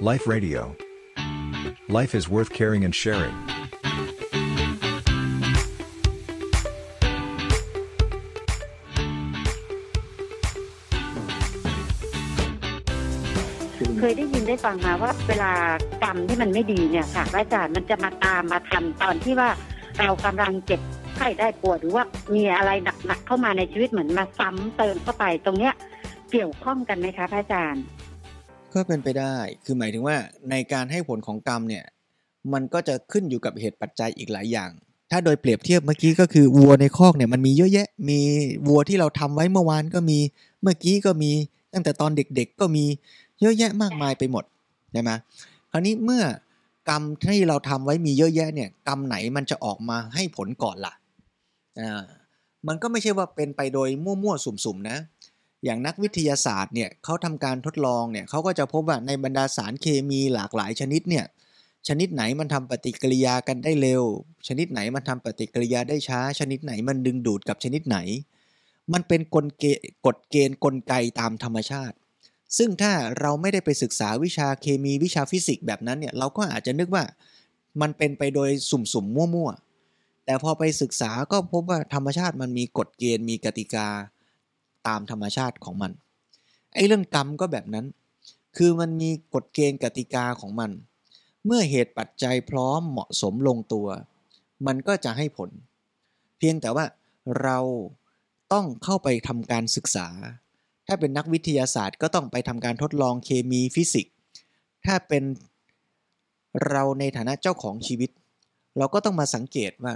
[0.00, 0.76] Life Radio.
[1.88, 3.34] Life is worth caring and sharing.
[13.98, 15.52] เคยได้ยินได้ฟังมาว่าเวลา
[16.02, 19.50] กรรมที่มันไม่ดีเนี่ยค่ะอาจารย์มันจะมาตามมาทันตอนที่ว่า
[19.98, 20.80] เรากำลังเจ็บ
[21.14, 22.70] ไข้ได้ปวดหรือว่ามีอะไร
[23.06, 25.74] หนักๆเข้ามาในชีวิตเหมือนมาซ้ำเติมเข้าไปตรงเนี้ย
[26.30, 27.84] เกี่ยวข้องกันไหมคะพระอาจารย์
[28.76, 30.16] ก็เป็นไปได้ คือหมายถึงว่า
[30.50, 31.84] ในการให้ผลของกรรมเนี่ย
[32.52, 34.70] มันก็จะขึ้นอยู่กับเหตุปัจจัยอีกหลายอย่าง
[35.10, 38.18] ถ้าโดยเปรียบเทียบเมื่อกี้ก็คือวัวในคอกเนี่ยมันมีเยอะแยะ มี
[38.68, 40.18] วัวที่เราทำไว้เมื่อวานก็มี
[40.62, 41.30] เมื่อกี้ก็มี
[41.72, 42.84] ตั้งแต่ตอนเด็กๆ ก็มี
[43.40, 44.44] เยอะแยะมากมายไปหมด
[44.92, 45.10] ใช่ไหม
[45.70, 46.22] คราวนี้เมื่อ
[46.88, 50.94] กรรมที่เราทำไว้มีเยอะแยะเนี่ยกรรมไหนมันจะออกมาให้ผลก่อนล่ะ
[51.80, 52.02] อ่า
[52.68, 54.98] มันก็ไม่ใช่ว่าเป็นไปโดยมั่วๆ สุ่มๆ นะ
[55.64, 61.24] อย่างนักวิทยาศาสตร์เนี่ยเขาทำการทดลองเนี่ยเขาก็จะพบว่าในบรรดาสารเคมีหลากหลายชนิดเนี่ย
[61.88, 64.04] ชนิดไหนมันทำปฏิกิริยากันได้เร็ว
[64.48, 67.98] ชนิดไหนมันทำปฏิกิริยาได้ช้า ชนิดไหนมันดึงดูดกับชนิดไหน
[68.92, 69.64] มันเป็นกลเก
[70.06, 71.96] กฎเกณฑ์กลไกตามธรรมชาติ
[72.58, 77.04] ซึ่งถ้าเราไม่ได้ไปศึกษาวิชาเคมีวิชาฟิสิกส์แบบนั้นเนี่ยเราก็อาจจะนึกว่า
[77.80, 83.88] มันเป็นไปโดยสุ่มๆมั่วๆแต่พอไปศึกษาก็พบว่าธรรมชาติมันมีกฎเกณฑ์มีกติกา
[84.88, 85.92] ตามธรรมชาติของมัน
[86.74, 87.86] ไอ้เรื่องกรรมก็แบบนั้น
[88.56, 90.70] คือมันมีกฎเกณฑ์กติกาของมัน
[91.44, 93.88] เมื่อเหตุปัจจัยพร้อมเหมาะสมลงตัว
[94.66, 95.50] มันก็จะให้ผล
[96.38, 96.84] เพียงแต่ว่า
[97.42, 97.58] เรา
[98.52, 100.08] ต้องเข้าไปทำการศึกษา
[100.86, 104.14] ถ้าเป็นนักวิทยาศาสตร์ก็ต้องไปทำการทดลองเคมีฟิสิกส์
[104.86, 105.24] ถ้าเป็น
[106.68, 108.10] เราในฐานะเจ้าของชีวิต
[108.78, 109.94] เราก็ต้องมาสังเกตว่า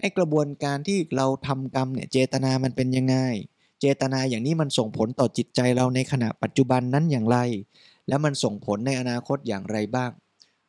[0.00, 3.16] ไอ้กระบวนการที่เราทำกรรมเนี่ยเจตนามันเป็นยังไง
[3.80, 7.38] เจตนาอย่างนี้มันส่งผลต่อจิตใจเราในขณะปัจจุบันนั้นอย่างไร
[8.08, 10.10] แล้วมันส่งผลในอนาคตอย่างไรบ้าง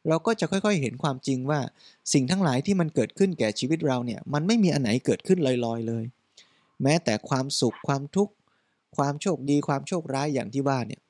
[0.08, 1.60] เราก็จะค่อยๆเห็นความจริงว่า
[2.14, 6.04] สิ่งทั้งหลายที่มันเกิดขึ้นแก่ชีวิตเราเนี่ยมันไม่มีอันไหนเกิดขึ้นลอยๆเลย
[6.84, 8.34] แม้แต่ความสุขความทุกข์
[8.98, 11.02] ความโชคดีความโชคร้ายอย่างที่ว่าเนี่ย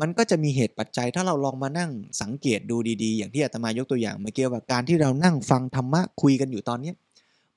[0.00, 1.90] มันก็จะมีเหตุปัจจัยถ้าเราลองมานั่ง
[2.22, 6.92] สังเกตดูดีๆ อย่างที่อาตมายกตัวอย่างเมื่อกี้ว่าการที่เรานั่งฟังธรรมะคุยกันอยู่ตอนเนี้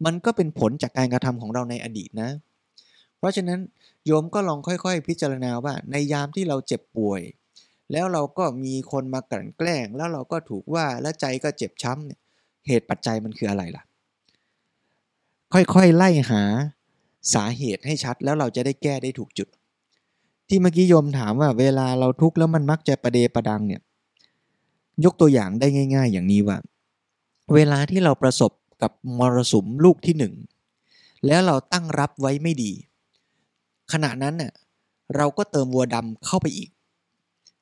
[0.06, 2.30] มันก็เป็นผลจากการกระทำของเราในอดีตนะ
[3.24, 3.60] เพราะฉะนั้น
[4.06, 7.22] โยมก็ลองค่อยๆ พิจารณาว่าในยามที่เราเจ็บป่วย
[7.92, 12.20] แล้วเราก็มีคนมากลั่นแกล้ง แล้วเราก็ถูกว่าแล้วใจก็เจ็บช้ำเนี่ย
[12.68, 13.84] เหตุปัจจัยมันคืออะไรล่ะ
[15.54, 16.44] ค่อยๆไล่หา
[17.34, 19.48] สาเหตุให้ชัดแล้วเราจะได้แก้ได้ถูกจุด
[20.48, 23.82] ที่เมื่อกี้โยมถามว่าเวลาเราทุกข์แล้วมันมักจะประเดประดังเนี่ย
[25.06, 26.58] ยกตัวอย่างได้ง่าย ๆ อย่างนี้ว่า
[27.54, 28.52] เวลาที่เราประสบ
[28.82, 30.34] กับมรสุมลูกที่หนึ่ง
[31.26, 32.72] แล้วเราตั้งรับไว้ไม่ดี
[33.94, 34.54] ขณะนั้นเน่ะ
[35.16, 36.70] เราก็เติมวัวดำเข้าไปอีก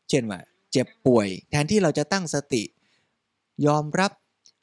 [0.09, 0.39] เช่นว่า
[0.71, 2.63] เจ็บป่วย แทนที่เราจะตั้งสติ
[3.65, 4.11] ยอมรับ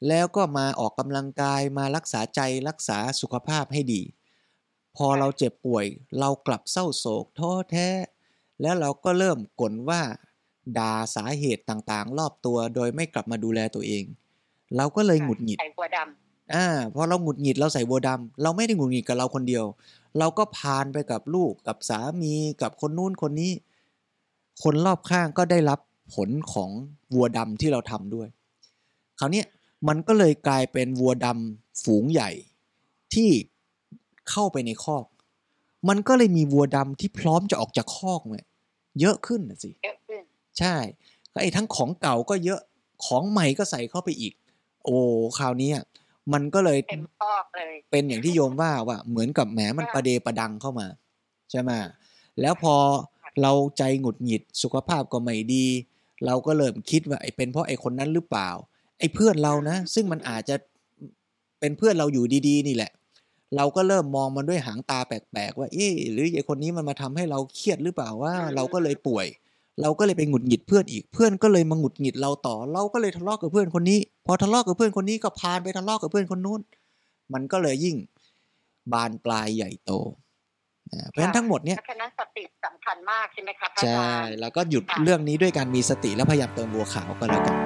[0.07, 4.01] แล้วก็มาออกกำลังกายมารักษาใจรักษาสุขภาพให้ดี
[4.95, 5.85] พอเราเจ็บป่วย
[6.19, 7.89] เรากลับเศร้าโศกท้อแท้
[8.61, 10.01] แล้วเราก็เริ่มกลว่า
[10.77, 14.03] ด่าสาเหตุต่างๆ รอบตัวโดยไม่กลับมาดูแลตัวเอง
[14.77, 15.97] เราก็เลยหงุดหงิดใส่หัวด
[16.53, 16.65] อ่า
[16.95, 19.65] พอเราหงุดหงิดเราใส่บัวดำเราไม่ได้หงุดหงิดกับเราคนเดียว
[20.19, 23.51] เราก็พานไปกับลูกกับสามีกับคนนู้นคนนี้
[24.63, 25.79] คนรอบข้างก็ได้รับ
[26.13, 26.69] ผลของ
[27.13, 28.27] วัวดำที่เราทำด้วย
[29.19, 29.45] คราวเนี้ย
[29.87, 32.29] มันก็เลยกลายเป็นวัวดำฝูงใหญ่
[33.13, 33.29] ที่
[34.29, 35.05] เข้าไปในคอก
[35.89, 38.47] มันก็เลยมีวัวดำที่พร้อมจะออกจากคอกเนี่ย
[38.99, 40.21] เยอะขึ้นนะสิำเยอะขึ้น
[40.59, 40.75] ใช่
[41.33, 42.61] ก็ไอ้ทั้งของเก่าก็เยอะ
[43.05, 44.33] ของใหม่ก็ใส่เข้าไปอีก
[44.83, 44.97] โอ้
[45.37, 45.83] คราวนี้อะ
[46.33, 50.87] มันก็เลยเต็มคอกเลย เป็นอย่างที่โยมว่าว่าเหมือนกับแหมมันประเดประดังเข้ามา
[51.51, 51.71] ใช่ไหม
[52.41, 52.75] แล้วพอ
[53.41, 55.65] เราใจหงุดหงิดสุขภาพก็ไม่ดี
[56.25, 58.49] เราก็เริ่มคิดว่าไอ้เป็นเพราะไอ้คนนั้นหรือเปล่า
[58.99, 60.55] ไอ้เพื่อนเรานะ ซึ่งมันอาจจะ
[61.59, 62.91] เป็นเพื่อนเราอยู่ดี ๆ นี่แหละ
[63.55, 69.27] เราก็เริ่มมองมันด้วยหางตาแปลกๆว่าเอ๊ะหรือไอ้คนนี้มันมาทำให้เราเครียดหรือเปล่าว่า เราก็เลยป่วย
[69.81, 76.61] เราก็เลยไปหงุดหงิดเพื่อนอีกเพื่อนก็เลยมาหงุดหงิดเราต่อ เราก็เลยทะเลาะกับเพื่อนคนนี้ พอทะเลาะกับเพื่อนคนนี้ก็พานไปทะเลาะกับเพื่อนคนนู้น
[77.33, 77.95] มันก็เลยยิ่ง
[78.93, 79.91] บานปลายใหญ่โต
[80.91, 87.57] นะเพราะฉะนั้นทั้งหมดเนี้ยเพราะฉะนั้นสติสำคัญมากใช่ไหมคะพระอาใช่จารย์แล้วก็หยุดเรื่องนี้ด้วยการมีสติแล้วพยายามเติมบัวขาวก็แล้วกัน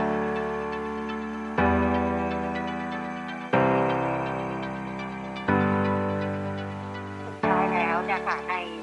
[7.25, 8.54] สุดท้ายแล้วเนี่ยค่ะใน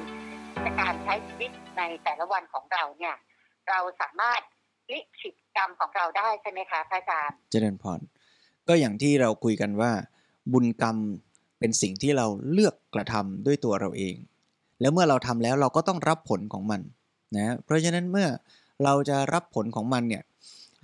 [0.79, 3.15] การใช้ชีวิตในแต่ละวันของเราเนี่ย
[3.69, 4.41] เราสามารถ
[4.91, 7.99] ลิขิตกรรมของเราได้ใช่ไหมคะพระอาจารย์ เจริญพร
[8.67, 9.91] ก็อย่างที่เราคุยกันว่า
[10.53, 10.97] บุญกรรม
[11.59, 14.15] เป็นสิ่งที่เราเลือกกระทำด้วยตัวเราเอง
[14.81, 16.81] แล้วเมื่อเราทำแล้วเราก็ต้องรับผลของมัน
[17.37, 18.27] นะเพราะฉะนั้นเมื่อ
[18.83, 20.23] เราจะรับผลของมันเนี่ย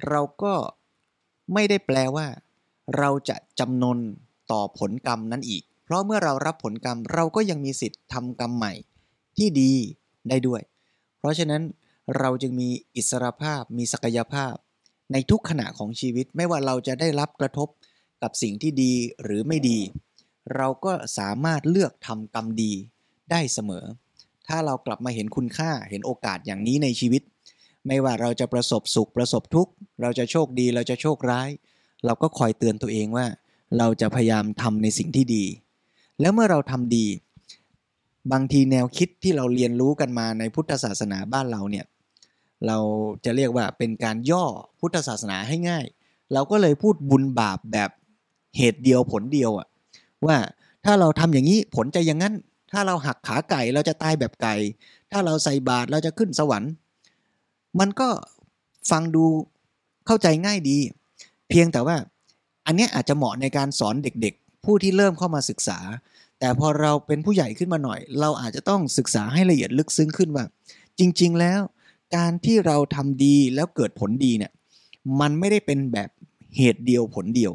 [0.10, 0.54] เราก็
[1.54, 2.26] ไม่ได้แปลว่า
[2.98, 4.00] เราจะจำนน
[4.52, 8.74] ต่อผลกรรมนั้นอีก เพราะเมื่อเรารับผลกรรมเราก็ยังมีสิทธิ์ทำกรรมใหม่
[9.38, 9.74] ที่ดี
[10.30, 10.62] ได้ด้วย
[11.20, 11.62] เพราะฉะนั้น
[12.20, 14.56] เราจึงมีอิสรภาพมีศักยภาพ
[15.12, 17.68] ในทุกขณะของชีวิตไม่ว่าเราจะได้รับกระทบ
[18.22, 18.94] กับสิ่งที่ดี
[19.24, 19.80] หรือไม่ดี
[20.56, 22.74] เราก็สามารถเลือกทำกรรมดี
[23.32, 23.86] ได้เสมอ
[24.48, 27.22] ถ้าเรากลับมาเห็นคุณค่าเห็นโอกาสอย่างนี้ในชีวิต
[27.88, 31.50] ไม่ว่าเราจะประสบสุขประสบทุกข์ เราจะโชคดีเราจะโชคร้าย
[32.06, 33.26] เราก็คอยเตือนตัวเองว่า
[33.78, 35.46] เราจะพยายามทำในสิ่งที่ดี
[36.22, 37.06] แล้วเมื่อเราทำดี
[38.32, 41.86] บางทีแนวคิดที่เราเรียนรู้กันมาในพุทธศาสนาบ้านเราเนี่ย
[42.68, 42.78] เรา
[43.26, 44.46] จะเรียกว่าเป็นการย่อ
[44.80, 45.86] พุทธศาสนาให้ง่าย
[46.34, 47.90] เราก็เลยพูดบุญบาปแบบ
[48.58, 49.68] เหตุเดียวผลเดียวอะ
[50.26, 50.38] ว่า
[50.86, 52.34] ถ้าเราทำอย่างนี้ผลจะอย่างนั้น
[52.72, 54.56] ถ้าเราหักขาไก่เราจะตายแบบไก่
[55.12, 56.72] ถ้าเราใส่บาตรเราจะขึ้นสวรรค์
[57.80, 58.10] มันก็
[58.92, 59.26] ฟังดู
[60.08, 60.78] เข้าใจง่ายดี
[61.50, 61.96] เพียงแต่ว่า
[62.66, 65.80] อันนี้อาจจะเหมาะในการสอนเด็กๆ ผู้ที่เริ่มเข้ามาศึกษา
[66.40, 70.46] แต่พอเราเป็นผู้ใหญ่ขึ้นมาหน่อย เราอาจจะต้องศึกษาให้ละเอียดลึกซึ้งขึ้นว่า
[71.00, 71.62] จริง ๆ แล้ว
[72.16, 74.52] การที่เราทำดีแล้วเกิดผลดีเนี่ย
[75.20, 76.10] มันไม่ได้เป็นแบบ
[76.58, 77.54] เหตุเดียวผลเดียว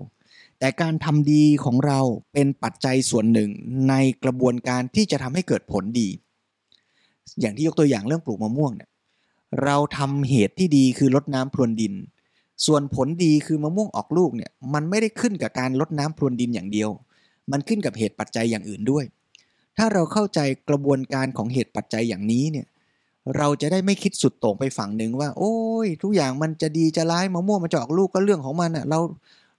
[0.59, 2.01] แต่การทำดีของเรา
[2.33, 3.51] เป็นปัจจัยส่วนหนึ่ง
[3.89, 3.95] ใน
[4.25, 6.09] กระบวนการที่จะทำให้เกิดผลดี
[7.41, 8.91] อย่างที่ยกตัวอย่างเรื่องปลูกมะม่วงเนี่ย
[9.63, 11.95] เราทำเหตุที่ดีคือลดน้ำพรวนดิน
[12.67, 16.91] ส่วนผลดีคือมะม่วงออกลูกเนี่ยมันไม่ได้ขึ้นกับการลดน้ำพรวนดินอย่างเดียว
[17.51, 19.05] มันขึ้นกับเหตุปัจจัยอย่างอื่นด้วย
[19.77, 22.67] ถ้าเราเข้าใจกระบวนการของเหตุปัจจัยอย่างนี้เนี่ย
[23.37, 25.57] เราจะได้ไม่คิดสุดโต่งไปฝั่งหนึ่งว่า โอ้
[25.87, 28.99] ย ทุกอย่างมันจะดีจะร้ายมะม่วงมันจะออกลูกก็เรื่องของมันอะเรา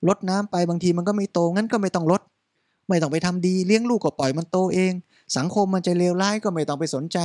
[0.08, 2.22] ลดน้ำไปบางทีมันก็ไม่โตงั้นก็ไม่ต้องลด
[2.90, 4.94] ไม่ต้องไปทำดีเลี้ยงลูกก็ปล่อยมันโตเอง
[5.38, 7.18] สังคมมันจะเลวร้ายก็ไม่ต้องไปสนใจ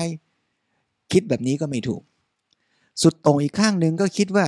[1.12, 2.02] คิดแบบนี้ก็ไม่ถูก
[3.02, 4.46] สุดโต่งอีกข้างหนึ่งก็คิดว่า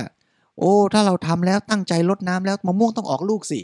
[0.59, 3.59] โอ้ ถ้าเราทำแล้วตั้งใจลดน้ำแล้วมะม่วงต้องออกลูกสิ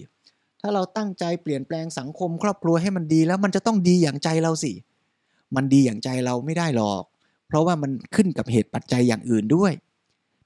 [0.68, 4.74] ถ้าเราตั้งใจเปลี่ยนแปลงสังคม ครอบครัวให้มันดีแล้วมันจะต้องดีอย่างใจเราสิ
[5.56, 7.04] มันดีอย่างใจเราไม่ได้หรอก
[7.48, 9.74] เพราะว่ามันขึ้นกับเหตุปัจจัยอย่างอื่นด้วย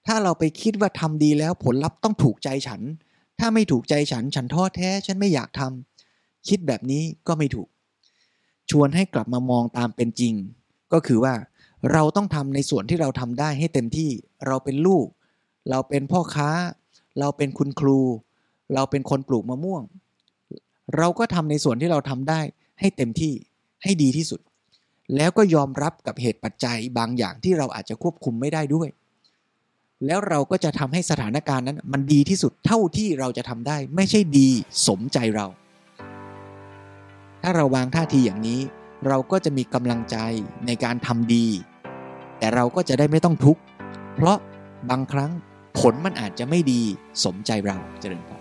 [0.07, 2.81] ถ้าเราไปคิดว่าทำดีแล้วผลลัพธ์ต้องถูกใจฉัน
[3.39, 7.67] ถ้าไม่ถูกใจฉันฉันท้อแท้ฉันไม่อยากทำคิดแบบนี้ก็ไม่ถูก
[8.69, 10.33] ชวนให้กลับมามองตามเป็นจริง
[10.93, 11.33] ก็คือว่า
[11.91, 14.09] เราต้องทำในส่วนที่เราทำได้ให้เต็มที่
[14.47, 15.05] เราเป็นลูก
[15.69, 16.49] เราเป็นพ่อค้า
[17.19, 17.99] เราเป็นคุณครู
[18.73, 19.83] เราเป็นคนปลูกมะม่วง
[20.97, 22.41] เราก็ทำในส่วนที่เราทำได้
[22.79, 23.33] ให้เต็มที่
[23.83, 24.41] ให้ดีที่สุด
[25.15, 28.89] แล้วก็ยอมรับกับเหตุปัจจัยบางอย่างที่เราอาจจะควบคุมไม่ได้ด้วย
[30.05, 34.49] แล้วเราก็จะทำให้สถานการณ์นั้น มันดีที่สุดเท่าที่เราจะทำได้ ไม่ใช่ดี
[34.87, 35.47] สมใจเรา
[37.43, 38.59] ถ้าเราวางท่าทีอย่างนี้
[39.07, 40.17] เราก็จะมีกำลังใจ
[40.67, 41.45] ในการทำดี
[42.39, 43.61] แต่เราก็จะได้ไม่ต้องทุกข์
[44.15, 44.37] เพราะ
[44.89, 45.31] บางครั้ง
[45.79, 46.81] ผลมันอาจจะไม่ดี
[47.25, 48.40] สมใจเราเจริญพร